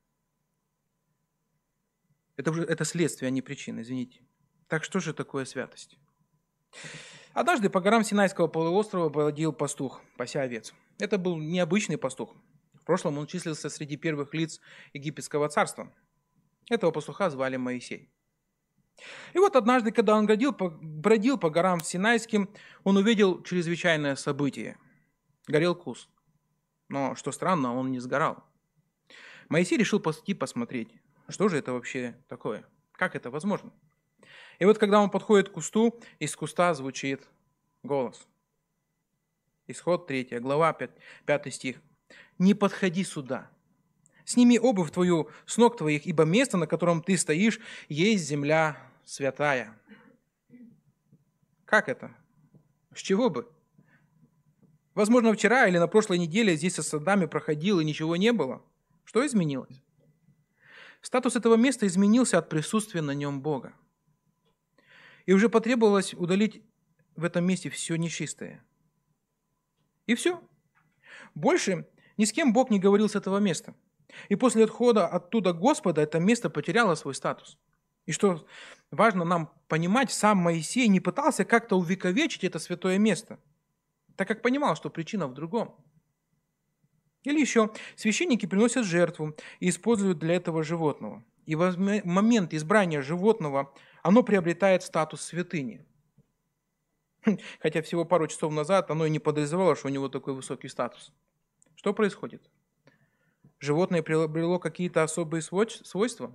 [2.37, 4.21] Это, уже, это следствие, а не причина, извините.
[4.67, 5.97] Так что же такое святость?
[7.33, 10.73] Однажды по горам Синайского полуострова бродил пастух, пася овец.
[10.99, 12.33] Это был необычный пастух.
[12.73, 14.61] В прошлом он числился среди первых лиц
[14.93, 15.93] египетского царства.
[16.69, 18.09] Этого пастуха звали Моисей.
[19.33, 22.49] И вот однажды, когда он бродил по, бродил по горам Синайским,
[22.83, 24.77] он увидел чрезвычайное событие.
[25.47, 26.09] Горел кус.
[26.89, 28.43] Но, что странно, он не сгорал.
[29.49, 30.89] Моисей решил пойти посмотреть,
[31.29, 33.71] что же это вообще такое, как это возможно.
[34.59, 37.27] И вот когда он подходит к кусту, из куста звучит
[37.83, 38.27] голос.
[39.67, 40.91] Исход 3, глава 5,
[41.25, 41.81] 5 стих.
[42.39, 43.49] «Не подходи сюда,
[44.25, 48.77] сними обувь твою с ног твоих, ибо место, на котором ты стоишь, есть земля
[49.07, 49.79] святая».
[51.65, 52.15] Как это?
[52.95, 53.51] С чего бы?
[54.95, 58.63] Возможно, вчера или на прошлой неделе здесь со садами проходил и ничего не было.
[59.03, 59.83] Что изменилось?
[61.01, 63.73] Статус этого места изменился от присутствия на нем Бога.
[65.25, 66.63] И уже потребовалось удалить
[67.15, 68.63] в этом месте все нечистое.
[70.05, 70.41] И все.
[71.35, 73.75] Больше ни с кем Бог не говорил с этого места.
[74.29, 77.59] И после отхода оттуда Господа это место потеряло свой статус.
[78.07, 78.47] И что
[78.89, 83.39] важно нам понимать, сам Моисей не пытался как-то увековечить это святое место,
[84.15, 85.75] так как понимал, что причина в другом.
[87.23, 91.23] Или еще, священники приносят жертву и используют для этого животного.
[91.45, 95.85] И в момент избрания животного оно приобретает статус святыни.
[97.59, 101.11] Хотя всего пару часов назад оно и не подозревало, что у него такой высокий статус.
[101.75, 102.49] Что происходит?
[103.59, 106.31] Животное приобрело какие-то особые свойства?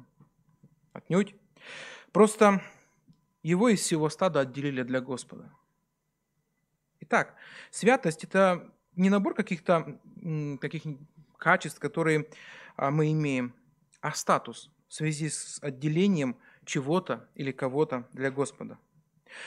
[0.92, 1.34] Отнюдь.
[2.12, 2.62] Просто
[3.42, 5.50] его из всего стада отделили для Господа.
[7.00, 7.34] Итак,
[7.70, 9.98] святость– это не набор каких-то
[10.60, 10.82] каких
[11.36, 12.28] качеств, которые
[12.76, 13.54] а, мы имеем,
[14.00, 18.78] а статус в связи с отделением– чего-то или кого-то для Господа.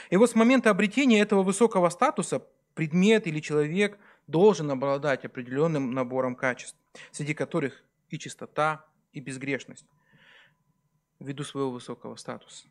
[0.10, 3.98] И вот с момента обретения этого высокого статуса предмет или человек
[4.28, 6.78] должен обладать определенным набором качеств,
[7.12, 9.86] среди которых и чистота, и безгрешность,
[11.26, 12.68] ввиду своего высокого статуса.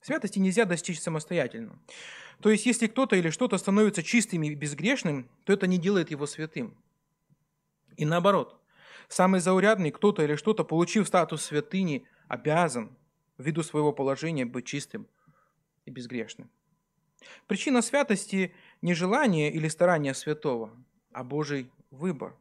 [0.00, 1.78] Святости нельзя достичь самостоятельно.
[2.40, 6.26] То есть, если кто-то или что-то становится чистым и безгрешным, то это не делает его
[6.26, 6.74] святым.
[7.96, 8.58] И наоборот,
[9.08, 12.96] самый заурядный кто-то или что-то, получив статус святыни, обязан
[13.36, 15.06] ввиду своего положения быть чистым
[15.84, 16.50] и безгрешным.
[17.46, 20.74] Причина святости– не желание или старание святого,
[21.12, 22.34] а Божий выбор,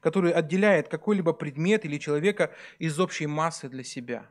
[0.00, 4.28] который отделяет какой-либо предмет или человека из общей массы для себя.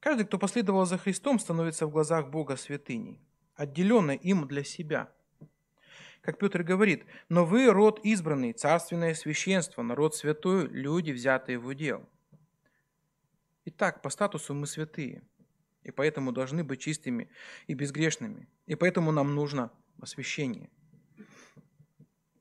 [0.00, 3.20] Каждый, кто последовал за Христом, становится в глазах Бога святыней,
[3.54, 5.12] отделенной им для себя.
[6.22, 12.08] Как Петр говорит, «Но вы род избранный, царственное священство, народ святой, люди, взятые в удел».
[13.64, 15.22] Итак, по статусу мы святые,
[15.84, 17.28] и поэтому должны быть чистыми
[17.68, 19.70] и безгрешными, и поэтому нам нужно
[20.00, 20.68] освящение.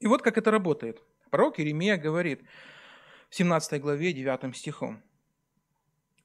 [0.01, 1.01] И вот как это работает.
[1.29, 2.41] Пророк Иеремия говорит
[3.29, 5.01] в 17 главе 9 стихом.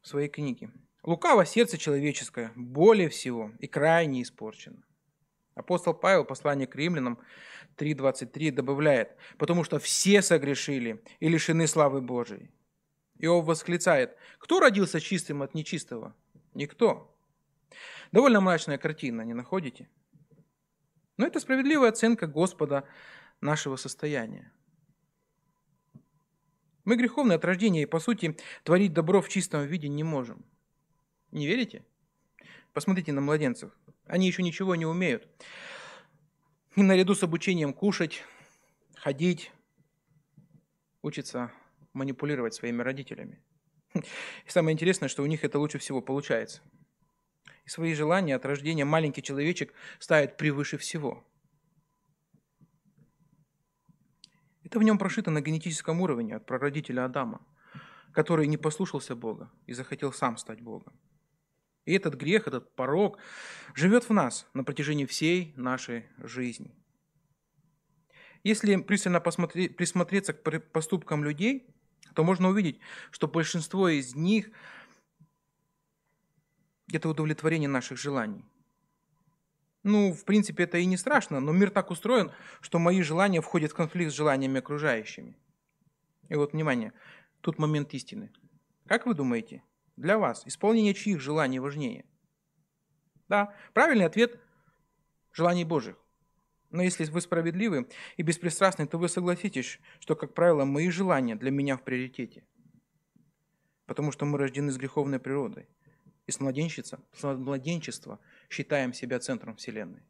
[0.01, 0.71] в своей книге.
[1.03, 4.83] Лукаво сердце человеческое более всего и крайне испорчено.
[5.55, 7.19] Апостол Павел, послание к римлянам
[7.77, 12.51] 3.23, добавляет, потому что все согрешили и лишены славы Божией.
[13.19, 16.15] Иов восклицает, кто родился чистым от нечистого?
[16.55, 17.15] Никто.
[18.13, 19.89] Довольно мрачная картина, не находите?
[21.17, 22.87] Но это справедливая оценка Господа
[23.41, 24.53] нашего состояния.
[26.85, 30.45] Мы греховные от рождения и, по сути, творить добро в чистом виде не можем.
[31.33, 31.85] Не верите?
[32.73, 33.73] Посмотрите на младенцев.
[34.07, 35.29] Они еще ничего не умеют.
[36.77, 38.23] И наряду с обучением кушать,
[38.97, 39.51] ходить,
[41.03, 41.51] учатся
[41.93, 43.43] манипулировать своими родителями.
[43.95, 46.63] И самое интересное, что у них это лучше всего получается.
[47.65, 51.27] И свои желания от рождения маленький человечек ставит превыше всего.
[54.67, 57.41] Это в нем прошито на генетическом уровне от прародителя Адама,
[58.11, 60.93] который не послушался Бога и захотел сам стать Богом.
[61.85, 63.19] И этот грех, этот порог
[63.77, 66.75] живет в нас на протяжении всей нашей жизни.
[68.43, 71.73] Если пристально присмотреться к поступкам людей,
[72.17, 72.81] то можно увидеть,
[73.13, 74.51] что большинство из них–
[76.93, 78.45] это удовлетворение наших желаний.
[79.89, 83.71] Ну, в принципе, это и не страшно, но мир так устроен, что мои желания входят
[83.71, 85.37] в конфликт с желаниями окружающими.
[86.29, 86.93] И вот, внимание,
[87.41, 88.33] тут момент истины.
[88.87, 89.63] Как вы думаете,
[89.97, 92.05] для вас исполнение чьих желаний важнее?
[93.29, 94.41] Да, правильный ответ–
[95.33, 95.97] желаний Божьих.
[96.71, 101.53] Но если вы справедливы и беспристрастны, то вы согласитесь, что, как правило, мои желания для
[101.53, 102.45] меня в приоритете.
[103.87, 105.69] Потому что мы рождены с греховной природой.
[106.27, 108.19] И с младенчества, с младенчества
[108.51, 110.03] считаем себя центром Вселенной.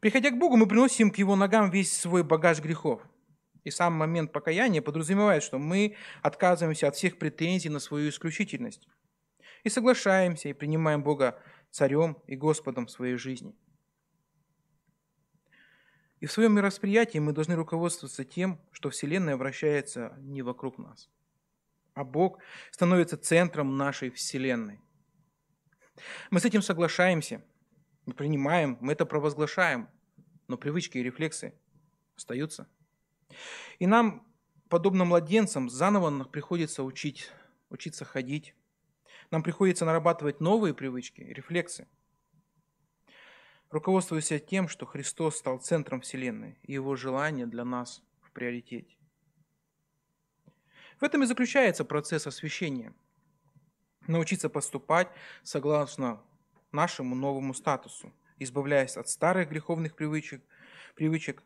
[0.00, 3.00] Приходя к Богу, мы приносим к Его ногам весь свой багаж грехов.
[3.64, 8.88] И сам момент покаяния подразумевает, что мы отказываемся от всех претензий на свою исключительность
[9.62, 13.54] и соглашаемся и принимаем Бога царем и Господом своей жизни.
[16.20, 21.10] И в своем миросприятии мы должны руководствоваться тем, что Вселенная вращается не вокруг нас,
[21.94, 22.38] а Бог
[22.70, 24.80] становится центром нашей Вселенной.
[26.30, 27.44] Мы с этим соглашаемся,
[28.06, 29.88] мы принимаем, мы это провозглашаем,
[30.48, 31.54] но привычки и рефлексы
[32.16, 32.68] остаются–
[33.78, 34.26] и нам,
[34.68, 37.30] подобно младенцам, заново приходится учить,
[37.70, 38.54] учиться ходить.
[39.30, 41.88] Нам приходится нарабатывать новые привычки, рефлексы.
[43.70, 48.96] Руководствуясь тем, что Христос стал центром Вселенной, и Его желание для нас в приоритете.
[51.02, 52.94] В этом и заключается процесс освящения.
[54.06, 55.08] Научиться поступать
[55.42, 56.22] согласно
[56.70, 60.44] нашему новому статусу, избавляясь от старых греховных привычек,
[60.94, 61.42] привычек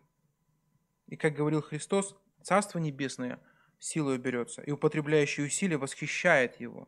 [1.07, 3.41] и, как говорил Христос, Царство Небесное
[3.79, 6.87] силой берется, и употребляющий усилия восхищает его.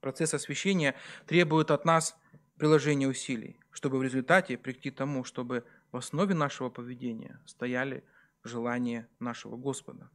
[0.00, 0.94] Процесс освящения
[1.26, 2.16] требует от нас
[2.56, 8.04] приложения усилий, чтобы в результате прийти к тому, чтобы в основе нашего поведения стояли
[8.44, 10.08] желания нашего Господа,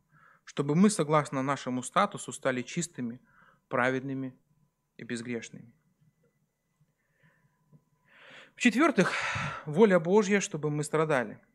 [0.49, 3.21] чтобы мы, согласно нашему статусу, стали чистыми,
[3.67, 4.33] праведными
[4.97, 5.71] и безгрешными.
[8.55, 9.13] В-четвертых,
[9.65, 11.39] воля Божья, чтобы мы страдали–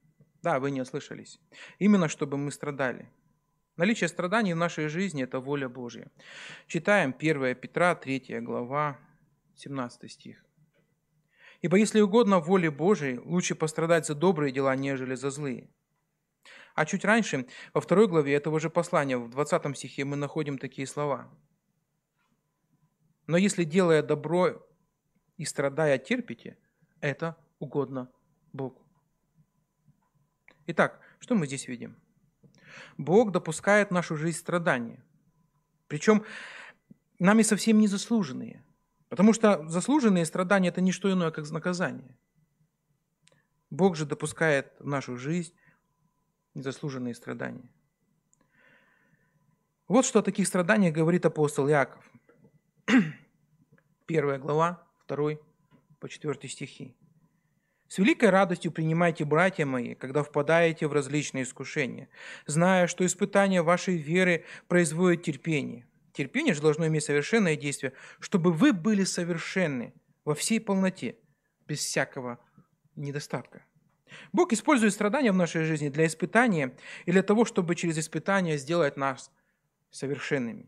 [0.45, 1.41] да, вы не ослышались.
[1.79, 3.11] Именно чтобы мы страдали.
[3.79, 6.11] Наличие страданий в нашей жизни– это воля Божья.
[6.67, 8.99] Читаем 1 Петра, 3 глава,
[9.57, 10.45] 17 стих.
[11.63, 15.71] «Ибо если угодно воле Божией, лучше пострадать за добрые дела, нежели за злые».
[16.75, 20.87] А чуть раньше, во второй главе этого же послания, в 20 стихе, мы находим такие
[20.87, 21.31] слова.
[23.29, 24.67] «Но если, делая добро
[25.37, 26.59] и страдая, терпите,
[27.01, 28.11] это угодно
[28.53, 28.83] Богу».
[30.67, 31.97] Итак, что мы здесь видим?
[32.99, 35.05] Бог допускает в нашу жизнь страдания.
[35.87, 36.25] Причем
[37.21, 38.65] нами совсем не заслуженные.
[39.09, 42.19] Потому что заслуженные страдания– это не что иное, как наказание.
[43.71, 45.55] Бог же допускает в нашу жизнь
[46.55, 47.69] незаслуженные страдания.
[49.87, 52.11] Вот что о таких страданиях говорит апостол Иаков.
[54.07, 55.33] Первая глава, 2
[56.01, 56.97] по 4 стихи.
[57.89, 62.09] С великой радостью принимайте, братья мои, когда впадаете в различные искушения,
[62.47, 65.87] зная, что испытание вашей веры производит терпение.
[66.13, 69.93] Терпение же должно иметь совершенное действие, чтобы вы были совершенны
[70.25, 71.17] во всей полноте,
[71.67, 72.39] без всякого
[72.97, 73.65] недостатка.
[74.33, 78.97] Бог использует страдания в нашей жизни для испытания и для того, чтобы через испытания сделать
[78.97, 79.31] нас
[79.91, 80.67] совершенными.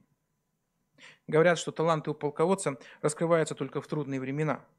[1.27, 4.65] Говорят, что таланты у полководца раскрываются только в трудные времена–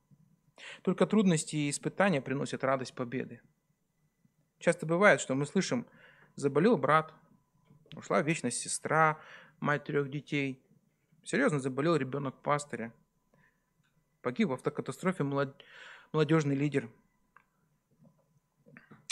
[0.82, 3.42] только трудности и испытания приносят радость победы.
[4.60, 5.86] Часто бывает, что мы слышим,
[6.36, 7.14] заболел брат,
[7.94, 9.20] ушла в вечность сестра,
[9.60, 10.64] мать трех детей,
[11.24, 12.94] Серьезно заболел ребенок пастыря.
[14.22, 15.62] Погиб в автокатастрофе молод...
[16.14, 16.90] молодежный лидер.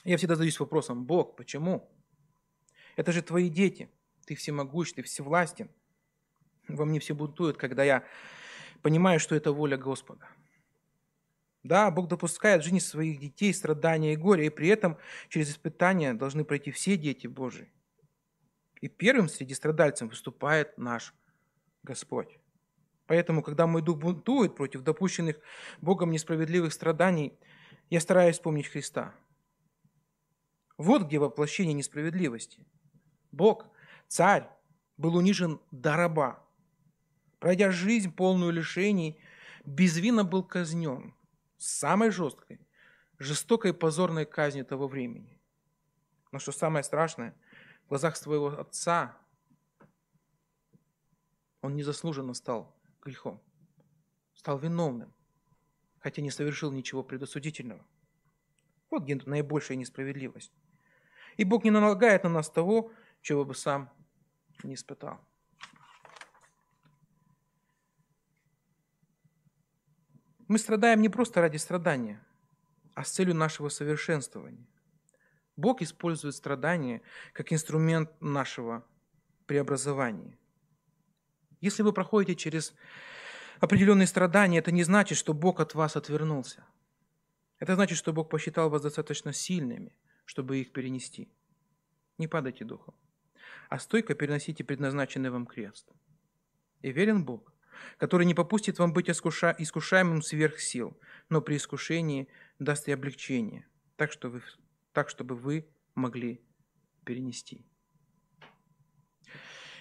[0.06, 1.89] Я всегда задаюсь вопросом, Бог, почему?
[2.95, 3.89] Это же твои дети.
[4.26, 5.70] Ты всемогущ, ты всевластен.
[6.68, 8.03] Во мне все бунтуют, когда я
[8.84, 10.30] понимаю, что это воля Господа.
[11.64, 16.14] Да, Бог допускает в жизни своих детей страдания и горе, и при этом через испытания
[16.14, 17.72] должны пройти все дети Божии.
[18.82, 21.16] И первым среди страдальцев выступает наш
[21.82, 22.38] Господь.
[23.08, 25.39] Поэтому, когда мой дух бунтует против допущенных
[25.82, 27.34] Богом несправедливых страданий,
[27.89, 29.16] я стараюсь вспомнить Христа.
[30.78, 32.66] Вот где воплощение несправедливости.
[33.32, 33.68] Бог,
[34.08, 34.50] царь,
[34.98, 36.44] был унижен до раба.
[37.40, 39.20] Пройдя жизнь, полную лишений,
[39.66, 41.14] безвинно был казнен
[41.58, 42.60] самой жесткой,
[43.20, 45.40] жестокой и позорной казни того времени.
[46.32, 47.36] Но что самое страшное,
[47.86, 49.18] в глазах своего отца
[51.62, 53.42] он незаслуженно стал грехом,
[54.34, 55.14] стал виновным,
[56.00, 57.86] хотя не совершил ничего предосудительного.
[58.92, 60.52] Вот где наибольшая несправедливость.
[61.38, 63.90] И Бог не налагает на нас того, чего бы сам
[64.64, 65.20] не испытал.
[70.48, 72.24] Мы страдаем не просто ради страдания,
[72.94, 74.68] а с целью нашего совершенствования.
[75.58, 77.02] Бог использует страдания
[77.34, 78.86] как инструмент нашего
[79.48, 80.38] преобразования.
[81.62, 82.76] Если вы проходите через
[83.60, 86.64] определенные страдания, это не значит, что Бог от вас отвернулся.
[87.58, 89.96] Это значит, что Бог посчитал вас достаточно сильными,
[90.26, 91.30] чтобы их перенести.
[92.18, 92.96] Не падайте духом,
[93.70, 95.92] а стойко переносите предназначенный вам крест.
[96.82, 97.54] И верен Бог,
[97.98, 99.56] который не попустит вам быть искуша...
[99.58, 100.98] искушаемым сверх сил,
[101.30, 102.28] но при искушении
[102.60, 104.42] даст и облегчение, так, что вы...
[104.94, 106.42] так чтобы вы могли
[107.04, 107.66] перенести.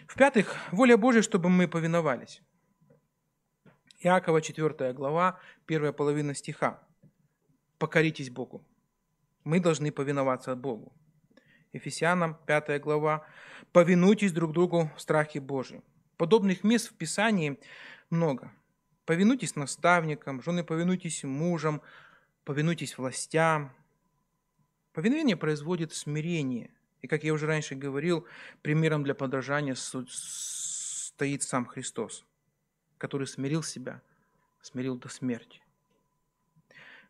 [0.06, 2.42] В-пятых, воля Божья, чтобы мы повиновались.
[4.00, 6.86] Иакова 4 глава, первая половина стиха.
[7.78, 8.64] «Покоритесь Богу».
[9.44, 10.92] Мы должны повиноваться Богу.
[11.74, 13.26] Ефесянам 5 глава.
[13.72, 15.82] «Повинуйтесь друг другу в страхе Божьем».
[16.16, 17.58] Подобных мест в Писании
[18.08, 18.52] много.
[19.04, 21.82] Повинуйтесь наставникам, жены повинуйтесь мужам,
[22.44, 23.72] повинуйтесь властям.
[24.92, 26.70] Повиновение производит смирение.
[27.02, 28.26] И, как я уже раньше говорил,
[28.62, 32.24] примером для подражания стоит сам Христос,
[32.96, 34.00] который смирил себя,
[34.62, 35.60] смирил до смерти.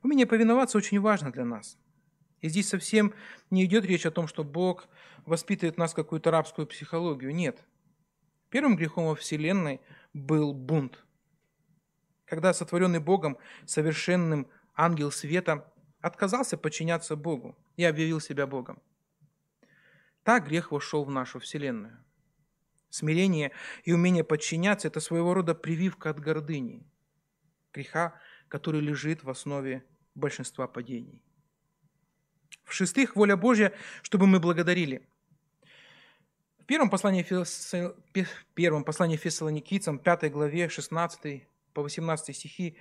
[0.03, 1.79] Умение повиноваться очень важно для нас.
[2.45, 3.15] И здесь совсем
[3.49, 4.87] не идет речь о том, что Бог
[5.25, 7.35] воспитывает нас какую-то рабскую психологию.
[7.35, 7.65] Нет.
[8.51, 9.81] Первым грехом во Вселенной
[10.13, 11.03] был бунт.
[12.27, 15.73] Когда сотворенный Богом совершенным ангел света
[16.03, 18.83] отказался подчиняться Богу и объявил себя Богом.
[20.23, 21.97] Так грех вошел в нашу Вселенную.
[22.91, 23.53] Смирение
[23.85, 26.87] и умение подчиняться– это своего рода прививка от гордыни,
[27.73, 29.83] греха, который лежит в основе
[30.15, 31.23] большинства падений.
[32.65, 35.07] В-шестых, воля Божья, чтобы мы благодарили–
[36.65, 37.27] в первом послании,
[38.55, 42.79] первом послании Фессалоникийцам, 5 главе, 16 по 18 стихи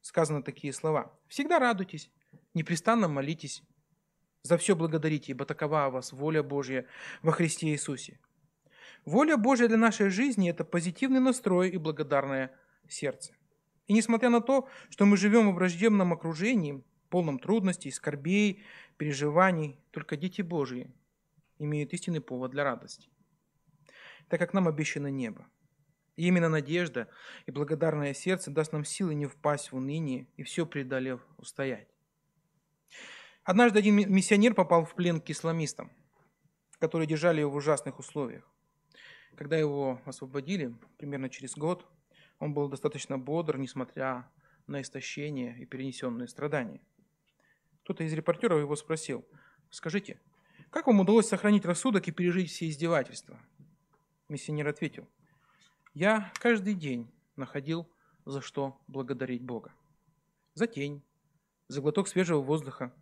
[0.00, 1.12] сказаны такие слова.
[1.26, 2.10] «Всегда радуйтесь,
[2.54, 3.62] непрестанно молитесь,
[4.44, 6.86] за все благодарите, ибо такова у вас воля Божья
[7.20, 8.18] во Христе Иисусе».
[9.04, 12.50] Воля Божья для нашей жизни– это позитивный настрой и благодарное
[12.88, 13.34] сердце.
[13.88, 18.62] И несмотря на то, что мы живем в враждебном окружении, полном трудностей, скорбей,
[18.98, 20.92] переживаний, только дети Божьи
[21.58, 23.08] имеют истинный повод для радости
[24.28, 25.46] так как нам обещано небо.
[26.16, 27.08] И именно надежда
[27.46, 31.88] и благодарное сердце даст нам силы не впасть в уныние и все преодолев устоять.
[33.44, 35.90] Однажды один миссионер попал в плен к исламистам,
[36.80, 38.44] которые держали его в ужасных условиях.
[39.36, 41.86] Когда его освободили, примерно через год,
[42.40, 44.28] он был достаточно бодр, несмотря
[44.66, 46.80] на истощение и перенесенные страдания.
[47.88, 49.26] Кто-то из репортеров его спросил,
[49.70, 50.20] скажите,
[50.68, 53.40] как вам удалось сохранить рассудок и пережить все издевательства?
[54.28, 55.08] Миссионер ответил,
[55.94, 57.90] я каждый день находил,
[58.26, 59.72] за что благодарить Бога.
[60.52, 61.02] За тень,
[61.68, 62.94] за глоток свежего воздуха,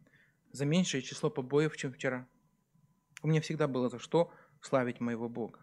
[0.52, 2.28] за меньшее число побоев, чем вчера.
[3.22, 5.58] У меня всегда было за что славить моего Бога.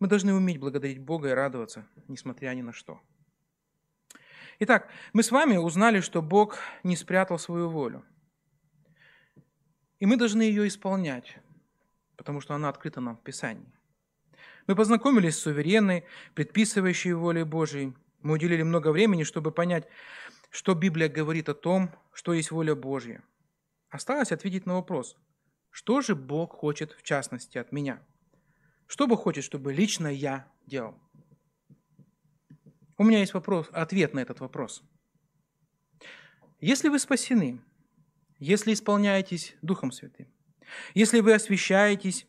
[0.00, 3.00] Мы должны уметь благодарить Бога и радоваться, несмотря ни на что.
[4.62, 8.04] Итак, мы с вами узнали, что Бог не спрятал свою волю.
[10.00, 11.38] И мы должны ее исполнять,
[12.18, 13.72] потому что она открыта нам в Писании.
[14.66, 16.04] Мы познакомились с суверенной,
[16.34, 17.94] предписывающей волей Божией.
[18.20, 19.88] Мы уделили много времени, чтобы понять,
[20.50, 23.22] что Библия говорит о том, что есть воля Божья.
[23.88, 25.16] Осталось ответить на вопрос,
[25.70, 28.02] что же Бог хочет в частности от меня?
[28.86, 31.00] Что Бог хочет, чтобы лично я делал?
[33.00, 34.82] У меня есть вопрос, ответ на этот вопрос.
[36.60, 37.58] Если вы спасены,
[38.38, 40.28] если исполняетесь Духом Святым,
[40.92, 42.26] если вы освящаетесь,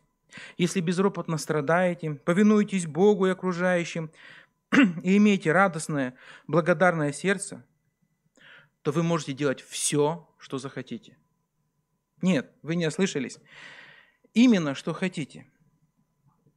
[0.56, 4.10] если безропотно страдаете, повинуетесь Богу и окружающим,
[5.02, 6.16] и имеете радостное,
[6.46, 7.66] благодарное сердце,
[8.80, 11.18] то вы можете делать все, что захотите.
[12.22, 13.36] Нет, вы не ослышались.
[14.32, 15.46] Именно что хотите.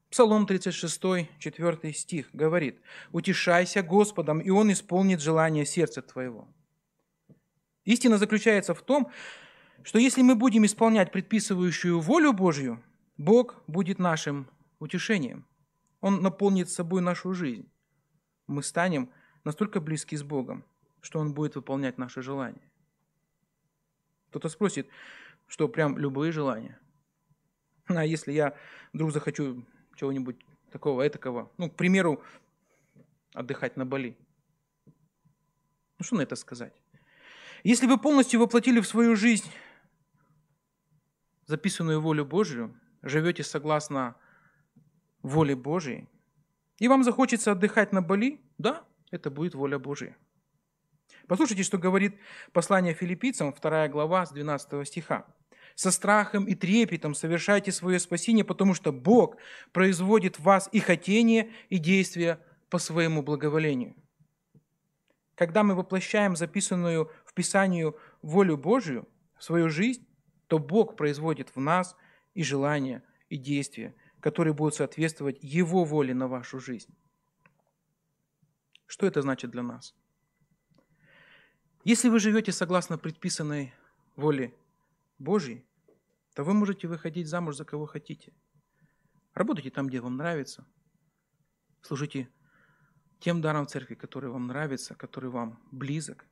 [0.09, 1.01] Псалом 36,
[1.39, 2.79] 4 стих говорит,
[3.11, 6.47] «Утешайся Господом, и Он исполнит желание сердца твоего».
[7.83, 9.11] Истина заключается в том,
[9.83, 12.81] что если мы будем исполнять предписывающую волю Божью,
[13.17, 14.47] Бог будет нашим
[14.79, 15.45] утешением.
[16.01, 17.69] Он наполнит собой нашу жизнь.
[18.47, 19.09] Мы станем
[19.43, 20.65] настолько близки с Богом,
[21.01, 22.71] что Он будет выполнять наши желания.
[24.29, 24.89] Кто-то спросит,
[25.47, 26.79] что прям любые желания.
[27.87, 28.57] А если я
[28.93, 29.63] вдруг захочу
[29.95, 30.37] чего-нибудь
[30.71, 32.21] такого, этакого, ну, к примеру,
[33.33, 34.17] отдыхать на Бали.
[35.97, 36.73] Ну, что на это сказать?
[37.63, 39.49] Если вы полностью воплотили в свою жизнь
[41.45, 44.15] записанную волю Божию, живете согласно
[45.21, 46.07] воле Божией,
[46.77, 50.17] и вам захочется отдыхать на Бали, да, это будет воля Божия.
[51.27, 52.19] Послушайте, что говорит
[52.51, 55.25] послание филиппийцам, 2 глава с 12 стиха.
[55.75, 59.37] «Со страхом и трепетом совершайте свое спасение, потому что Бог
[59.71, 63.95] производит в вас и хотение, и действия по своему благоволению».
[65.35, 69.07] Когда мы воплощаем записанную в Писанию волю Божию
[69.37, 70.07] в свою жизнь,
[70.47, 71.95] то Бог производит в нас
[72.33, 76.93] и желания, и действия, которые будут соответствовать Его воле на вашу жизнь.
[78.87, 79.93] Что это значит для нас?
[81.83, 83.73] Если вы живете согласно предписанной
[84.15, 84.53] воле
[85.17, 85.65] Божьей,
[86.33, 88.33] то вы можете выходить замуж за кого хотите.
[89.33, 90.65] Работайте там, где вам нравится.
[91.81, 92.29] Служите
[93.19, 96.25] тем даром церкви, который вам нравится, который вам близок.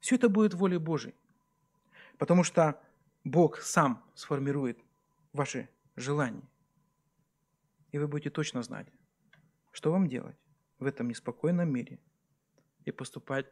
[0.00, 1.14] Все это будет волей Божьей.
[2.18, 2.80] Потому что
[3.24, 4.78] Бог сам сформирует
[5.32, 6.48] ваши желания.
[7.92, 8.86] И вы будете точно знать,
[9.72, 10.36] что вам делать
[10.78, 11.98] в этом неспокойном мире–
[12.86, 13.46] и поступать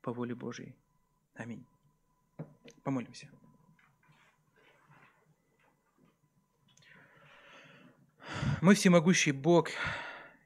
[0.00, 0.74] по воле Божьей.
[1.34, 1.66] Аминь.
[2.88, 3.28] Помолимся.
[8.62, 9.68] Мой всемогущий Бог,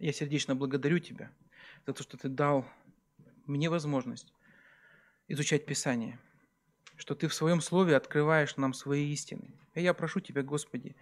[0.00, 1.30] я сердечно благодарю Тебя
[1.86, 2.66] за то, что Ты дал
[3.46, 4.34] мне возможность
[5.28, 6.18] изучать Писание,
[6.96, 9.54] что Ты в Своем Слове открываешь нам свои истины.
[9.74, 10.96] И я прошу Тебя, Господи,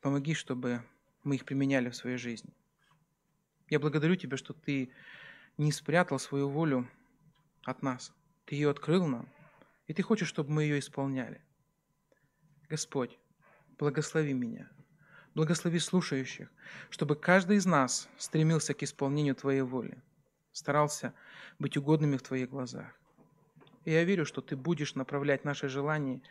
[0.00, 0.84] помоги, чтобы
[1.24, 2.54] мы их применяли в своей жизни.
[3.68, 4.92] Я благодарю Тебя, что Ты
[5.58, 6.88] не спрятал свою волю
[7.64, 8.12] от нас.
[8.44, 9.28] Ты ее открыл нам,
[9.86, 11.40] и Ты хочешь, чтобы мы ее исполняли.
[12.68, 13.18] Господь,
[13.78, 14.70] благослови меня,
[15.34, 16.50] благослови слушающих,
[16.90, 20.02] чтобы каждый из нас стремился к исполнению Твоей воли,
[20.52, 21.14] старался
[21.58, 22.98] быть угодными в Твоих глазах.
[23.84, 26.22] И я верю, что Ты будешь направлять наши желания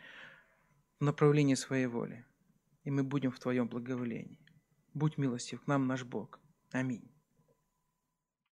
[1.00, 2.26] в направлении своей воли,
[2.84, 4.40] и мы будем в Твоем благоволении.
[4.94, 6.40] Будь милостив к нам, наш Бог.
[6.72, 7.13] Аминь.